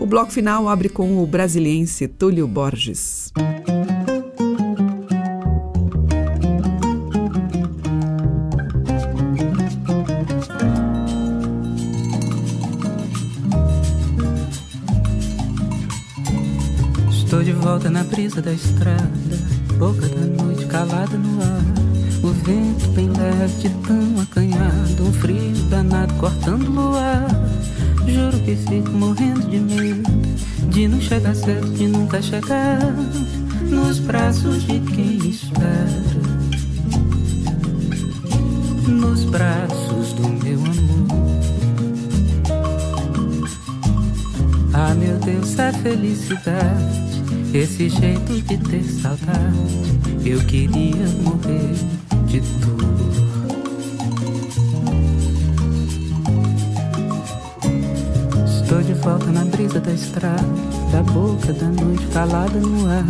O 0.00 0.06
bloco 0.06 0.32
final 0.32 0.68
abre 0.68 0.88
com 0.88 1.22
o 1.22 1.26
brasiliense 1.26 2.08
Túlio 2.08 2.48
Borges. 2.48 3.32
volta 17.66 17.90
na 17.90 18.04
brisa 18.04 18.40
da 18.40 18.52
estrada, 18.52 19.10
boca 19.76 20.06
da 20.06 20.44
noite 20.44 20.66
calada 20.66 21.18
no 21.18 21.42
ar. 21.42 21.64
O 22.22 22.28
vento 22.28 22.88
bem 22.94 23.08
leve, 23.08 23.68
tão 23.84 24.20
acanhado, 24.22 25.02
um 25.04 25.12
frio 25.12 25.52
danado 25.68 26.14
cortando 26.14 26.68
o 26.68 26.70
luar. 26.70 27.26
Juro 28.06 28.38
que 28.44 28.54
fico 28.54 28.90
morrendo 28.92 29.50
de 29.50 29.58
medo 29.58 30.08
de 30.68 30.86
não 30.86 31.00
chegar 31.00 31.34
certo, 31.34 31.68
de 31.70 31.88
nunca 31.88 32.22
chegar 32.22 32.78
nos 33.62 33.98
braços 33.98 34.62
de 34.62 34.78
quem 34.78 35.16
espera. 35.28 35.90
Nos 38.86 39.24
braços 39.24 40.12
do 40.12 40.28
meu 40.28 40.60
amor. 40.60 41.06
Ah, 44.72 44.94
meu 44.94 45.16
Deus, 45.18 45.58
é 45.58 45.72
felicidade 45.72 47.05
esse 47.56 47.88
jeito 47.88 48.34
de 48.42 48.58
ter 48.58 48.84
saudade. 48.84 49.56
Eu 50.26 50.38
queria 50.40 51.06
morrer 51.22 51.72
de 52.26 52.40
dor. 52.40 52.76
Estou 58.46 58.82
de 58.82 58.92
volta 58.92 59.24
na 59.32 59.46
brisa 59.46 59.80
da 59.80 59.90
estrada, 59.90 60.44
da 60.92 61.02
boca 61.02 61.54
da 61.54 61.68
noite 61.68 62.06
calada 62.08 62.58
no 62.60 62.90
ar. 62.90 63.06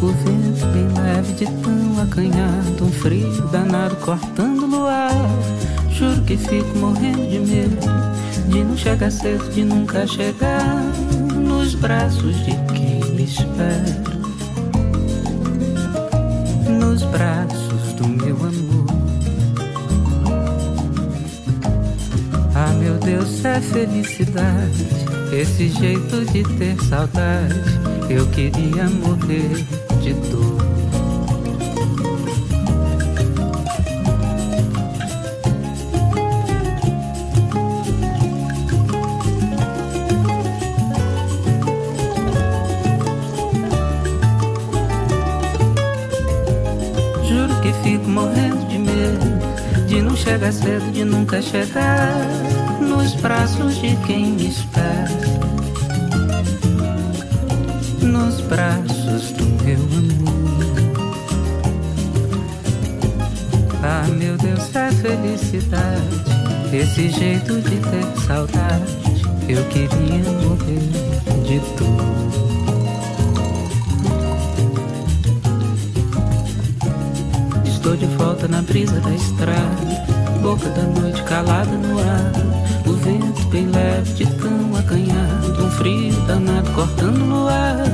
O 0.00 0.06
vento 0.06 0.64
bem 0.72 1.02
leve 1.02 1.32
de 1.32 1.46
tão 1.60 2.00
acanhado, 2.00 2.84
um 2.84 2.92
frio 2.92 3.48
danado 3.48 3.96
cortando 3.96 4.68
no 4.68 4.86
ar. 4.86 5.10
Juro 5.90 6.22
que 6.22 6.36
fico 6.36 6.78
morrendo 6.78 7.28
de 7.28 7.40
medo 7.40 8.08
de 8.48 8.62
não 8.62 8.76
chegar 8.76 9.10
cedo, 9.10 9.52
de 9.52 9.64
nunca 9.64 10.06
chegar 10.06 10.84
nos 11.34 11.74
braços 11.74 12.36
de 12.44 12.67
espera. 13.38 14.08
Nos 16.78 17.02
braços 17.04 17.92
do 17.94 18.08
meu 18.08 18.36
amor. 18.36 18.86
Ah, 22.54 22.72
meu 22.78 22.94
Deus, 22.98 23.44
é 23.44 23.60
felicidade. 23.60 24.86
Esse 25.32 25.68
jeito 25.68 26.24
de 26.32 26.42
ter 26.56 26.76
saudade. 26.84 27.54
Eu 28.10 28.26
queria 28.28 28.88
morrer 28.88 29.64
de 30.02 30.14
dor. 30.30 30.77
Chegar 50.38 50.52
cedo, 50.52 50.92
de 50.92 51.04
nunca 51.04 51.42
chegar 51.42 52.14
nos 52.80 53.14
braços 53.14 53.80
de 53.80 53.96
quem 54.06 54.34
me 54.34 54.46
espera. 54.46 55.08
Nos 58.00 58.40
braços 58.42 59.32
do 59.32 59.44
meu 59.64 59.80
amor. 59.98 60.38
Ah, 63.82 64.06
meu 64.16 64.36
Deus, 64.36 64.74
é 64.76 64.92
felicidade. 64.92 66.28
Esse 66.72 67.08
jeito 67.08 67.60
de 67.60 67.76
ter 67.80 68.20
saudade. 68.26 68.96
Eu 69.48 69.64
queria 69.64 70.22
morrer 70.44 70.78
de 71.42 71.58
dor. 71.76 72.38
Estou 77.64 77.96
de 77.96 78.06
volta 78.16 78.46
na 78.46 78.60
brisa 78.62 79.00
da 79.00 79.10
estrada, 79.10 80.17
boca 80.42 80.68
da 80.70 80.82
noite 80.82 81.22
calada 81.24 81.70
no 81.70 81.98
ar. 81.98 82.32
O 82.86 82.92
vento 82.94 83.46
bem 83.48 83.66
leve 83.66 84.12
de 84.14 84.26
tão 84.36 84.76
acanhado, 84.76 85.64
um 85.64 85.70
frio 85.72 86.14
danado 86.26 86.70
cortando 86.72 87.18
no 87.18 87.48
ar. 87.48 87.84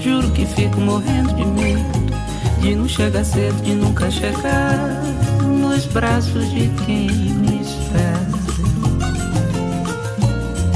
Juro 0.00 0.30
que 0.30 0.46
fico 0.46 0.80
morrendo 0.80 1.34
de 1.34 1.44
medo 1.44 2.02
de 2.62 2.76
não 2.76 2.88
chegar 2.88 3.24
cedo, 3.24 3.60
de 3.62 3.74
nunca 3.74 4.08
chegar 4.08 5.02
nos 5.42 5.84
braços 5.86 6.48
de 6.52 6.68
quem 6.86 7.10
me 7.10 7.60
espera. 7.60 8.28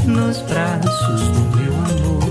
Nos 0.04 0.38
braços 0.42 1.20
do 1.28 1.56
meu 1.56 1.72
amor. 1.74 2.26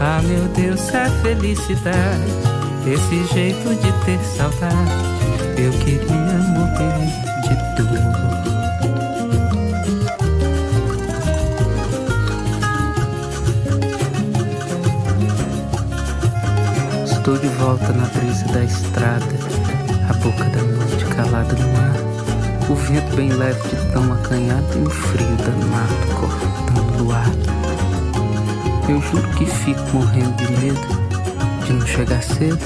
Ah, 0.00 0.20
meu 0.22 0.44
Deus, 0.54 0.94
é 0.94 1.10
felicidade. 1.22 2.45
Esse 2.88 3.24
jeito 3.34 3.74
de 3.74 3.92
ter 4.04 4.20
saudade. 4.20 4.76
Eu 5.58 5.72
queria 5.72 6.38
morrer 6.54 7.10
de 7.42 7.56
dor. 7.82 7.98
Estou 17.04 17.36
de 17.36 17.48
volta 17.48 17.92
na 17.92 18.04
brisa 18.06 18.46
da 18.52 18.62
estrada, 18.62 19.26
a 20.08 20.12
boca 20.22 20.44
da 20.44 20.62
noite 20.62 21.04
calada 21.06 21.56
no 21.56 21.76
ar. 21.76 22.70
O 22.70 22.74
vento 22.76 23.16
bem 23.16 23.32
leve 23.32 23.68
de 23.68 23.92
tão 23.92 24.12
acanhado 24.12 24.64
e 24.76 24.82
um 24.82 24.90
frio 24.90 25.36
danado 25.38 26.06
cortando 26.20 27.08
o 27.08 27.12
ar. 27.12 27.32
Eu 28.88 29.02
juro 29.02 29.28
que 29.30 29.44
fico 29.44 29.82
morrendo 29.92 30.36
de 30.36 30.52
medo 30.64 31.05
de 31.66 31.72
não 31.72 31.86
chegar 31.86 32.22
cedo, 32.22 32.58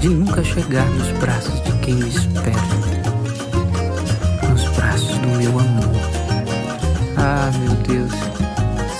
de 0.00 0.08
nunca 0.08 0.44
chegar 0.44 0.84
nos 0.90 1.08
braços 1.18 1.62
de 1.62 1.72
quem 1.78 1.94
me 1.94 2.08
espera, 2.08 2.52
nos 4.50 4.68
braços 4.76 5.16
do 5.18 5.28
meu 5.28 5.58
amor. 5.58 5.96
Ah, 7.16 7.50
meu 7.60 7.74
Deus, 7.76 8.12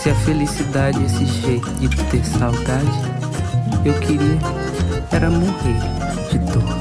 se 0.03 0.11
a 0.11 0.15
felicidade 0.15 0.99
é 1.03 1.07
esse 1.07 1.27
jeito 1.27 1.71
de 1.73 1.89
ter 2.05 2.25
saudade, 2.25 2.91
eu 3.85 3.95
queria 4.01 4.39
era 5.13 5.29
morrer 5.29 5.79
de 6.31 6.39
dor. 6.39 6.78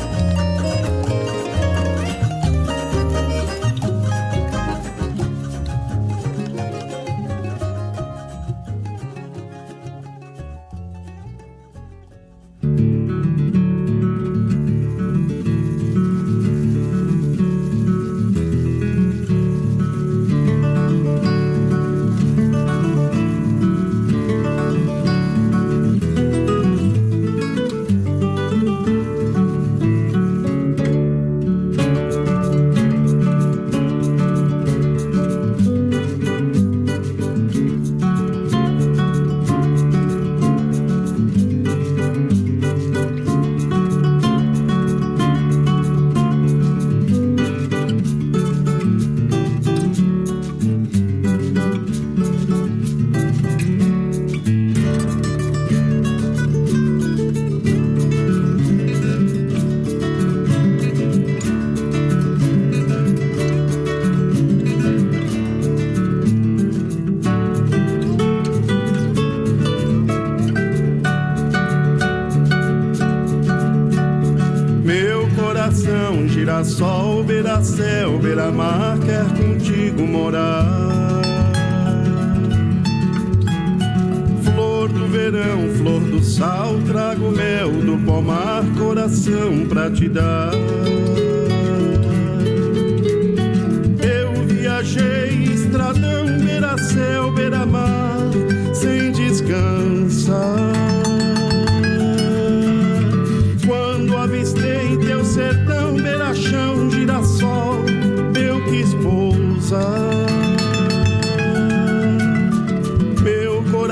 Beira-mar, 78.47 78.97
quer 79.05 79.25
contigo 79.35 80.05
morar. 80.05 80.56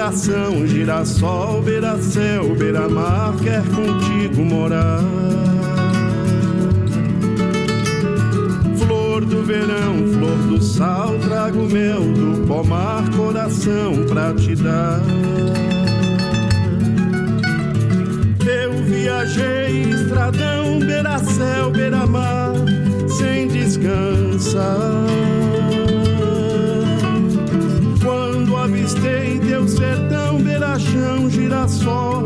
coração, 0.05 0.67
girassol, 0.67 1.63
beira-céu, 1.63 2.55
beira-mar, 2.55 3.33
quer 3.41 3.63
contigo 3.63 4.45
morar. 4.45 5.01
Flor 8.77 9.25
do 9.25 9.41
verão, 9.41 10.07
flor 10.13 10.37
do 10.47 10.61
sal, 10.61 11.17
trago 11.27 11.67
meu 11.67 12.01
do 12.01 12.45
pomar, 12.45 13.03
coração 13.17 14.05
pra 14.07 14.31
te 14.35 14.55
dar. 14.55 15.01
Eu 18.45 18.73
viajei, 18.83 19.89
estradão, 19.89 20.77
beira-céu, 20.85 21.71
beira-mar, 21.71 22.53
sem 23.17 23.47
descansar. 23.47 25.34
meu 29.55 29.69
sertão, 29.69 30.37
verachão, 30.39 31.29
girassol. 31.29 32.25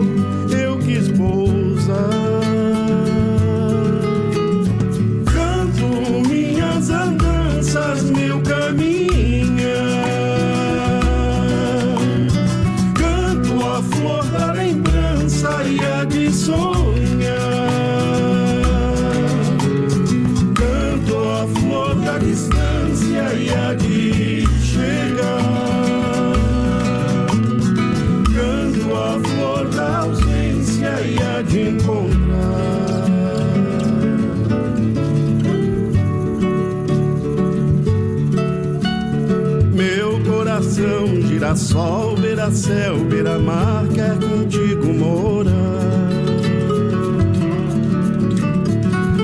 céu, 42.51 42.97
beira-mar, 43.05 43.87
quer 43.93 44.15
contigo 44.17 44.93
morar. 44.93 45.51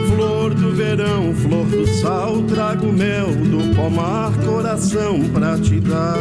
Flor 0.08 0.54
do 0.54 0.72
verão, 0.72 1.34
flor 1.34 1.66
do 1.66 1.88
sal, 1.88 2.42
trago 2.44 2.92
mel 2.92 3.28
do 3.28 3.76
pomar, 3.76 4.32
coração 4.46 5.20
pra 5.34 5.58
te 5.58 5.80
dar. 5.80 6.18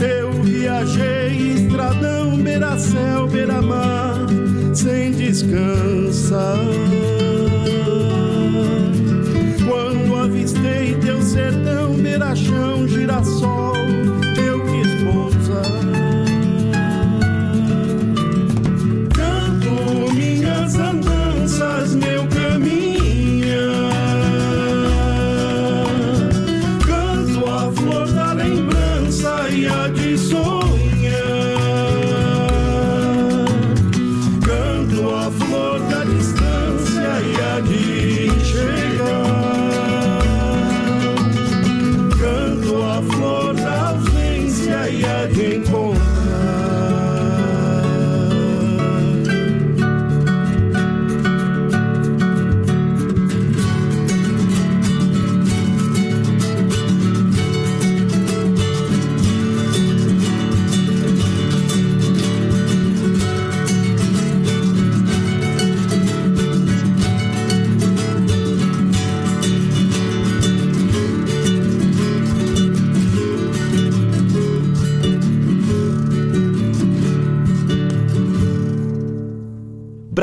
Eu 0.00 0.32
viajei 0.42 1.54
estradão, 1.54 2.36
beira-céu, 2.36 3.26
beira-mar, 3.26 4.26
sem 4.74 5.12
descansar. 5.12 6.58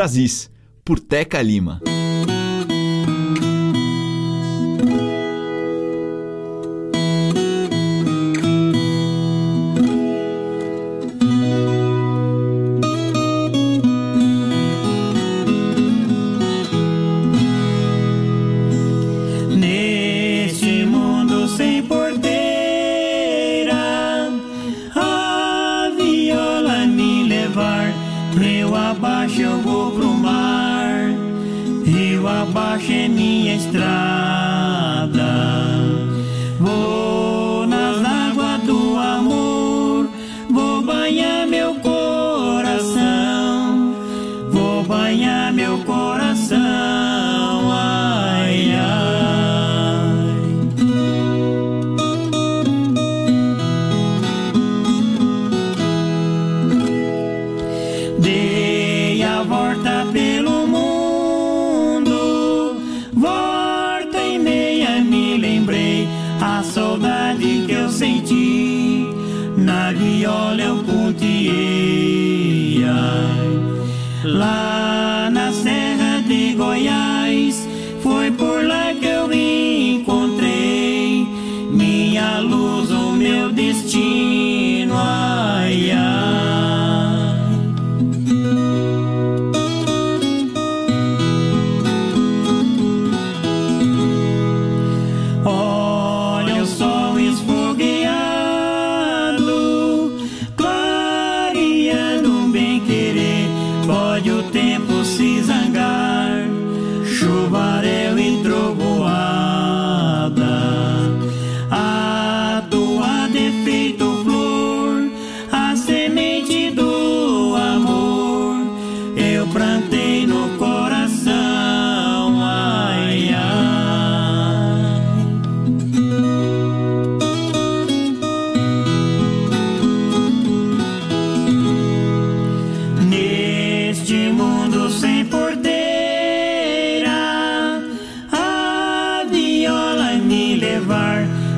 Aziz, 0.05 0.51
por 0.83 0.99
Teca 0.99 1.41
Lima. 1.41 1.81
Papa 32.35 32.75
genie 32.75 33.55
straat. 33.55 34.44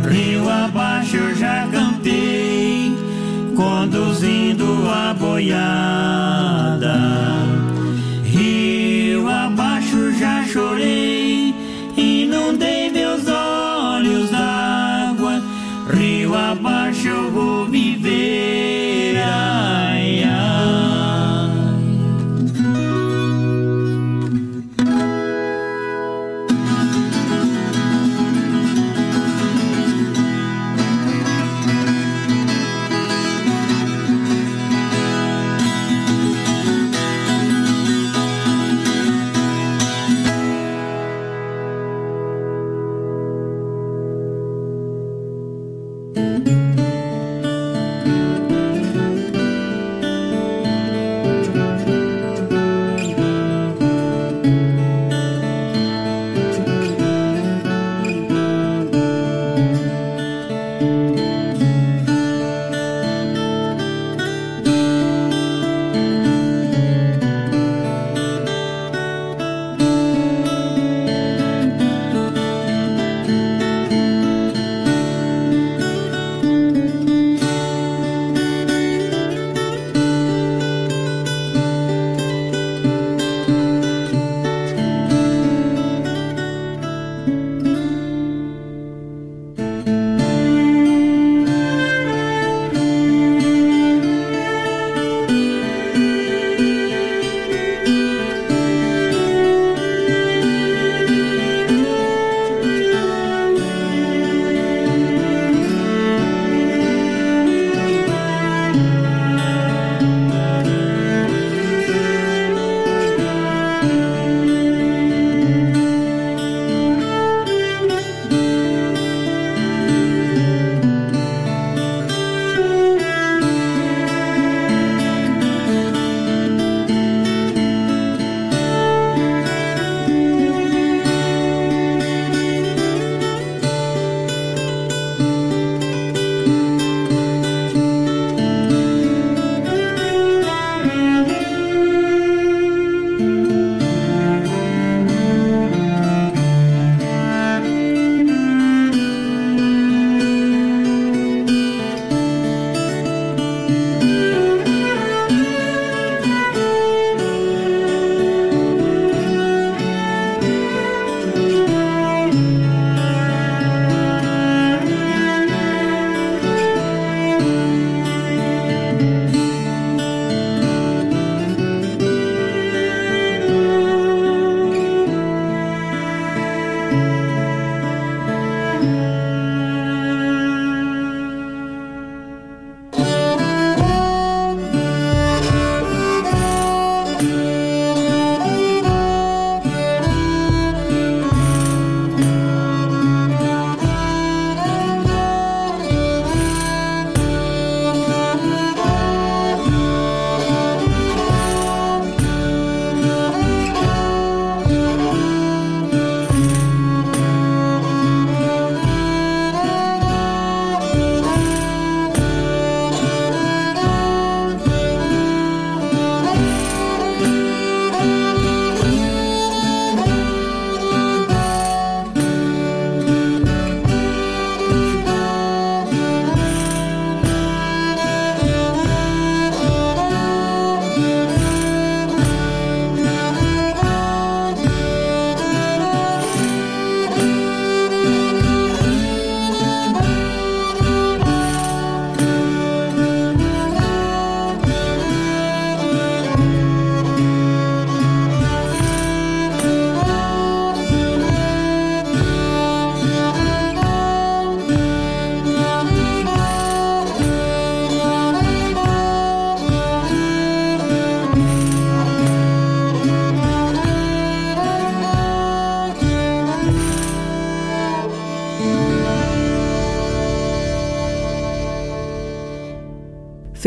Rio 0.09 0.49
abaixo 0.49 1.17
eu 1.17 1.35
já 1.35 1.67
cantei, 1.69 2.95
conduzindo 3.55 4.65
a 4.89 5.13
boiada. 5.13 6.06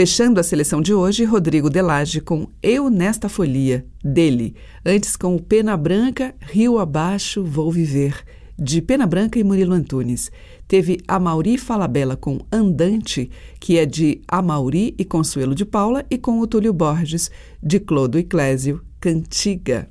Fechando 0.01 0.41
a 0.41 0.43
seleção 0.43 0.81
de 0.81 0.95
hoje, 0.95 1.25
Rodrigo 1.25 1.69
Delage 1.69 2.23
com 2.23 2.49
Eu 2.63 2.89
Nesta 2.89 3.29
Folia, 3.29 3.85
dele. 4.03 4.55
Antes 4.83 5.15
com 5.15 5.37
o 5.37 5.43
Pena 5.43 5.77
Branca, 5.77 6.35
Rio 6.41 6.79
Abaixo, 6.79 7.45
Vou 7.45 7.71
Viver, 7.71 8.25
de 8.59 8.81
Pena 8.81 9.07
Branca 9.07 9.39
e 9.39 9.45
Murilo 9.45 9.75
Antunes. 9.75 10.33
Teve 10.67 11.03
Amauri 11.07 11.59
Falabella 11.59 12.17
com 12.17 12.39
Andante, 12.51 13.31
que 13.61 13.77
é 13.77 13.85
de 13.85 14.23
Amauri 14.27 14.95
e 14.97 15.05
Consuelo 15.05 15.55
de 15.55 15.67
Paula, 15.67 16.03
e 16.11 16.17
com 16.17 16.41
o 16.41 16.47
Túlio 16.47 16.73
Borges, 16.73 17.31
de 17.63 17.79
Clodo 17.79 18.17
Eclésio, 18.17 18.83
Cantiga. 18.99 19.87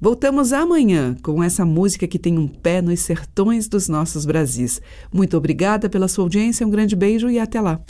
Voltamos 0.00 0.52
amanhã 0.52 1.16
com 1.20 1.42
essa 1.42 1.64
música 1.64 2.06
que 2.06 2.16
tem 2.18 2.38
um 2.38 2.46
pé 2.46 2.80
nos 2.80 3.00
sertões 3.00 3.66
dos 3.66 3.88
nossos 3.88 4.24
Brasis. 4.24 4.80
Muito 5.12 5.36
obrigada 5.36 5.90
pela 5.90 6.06
sua 6.06 6.22
audiência, 6.22 6.64
um 6.64 6.70
grande 6.70 6.94
beijo 6.94 7.28
e 7.28 7.40
até 7.40 7.60
lá. 7.60 7.80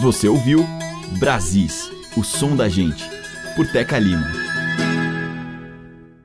Você 0.00 0.28
ouviu 0.28 0.66
Brasis, 1.18 1.90
o 2.16 2.22
som 2.22 2.54
da 2.54 2.68
gente, 2.68 3.02
por 3.56 3.66
Teca 3.66 3.98
Lima. 3.98 4.45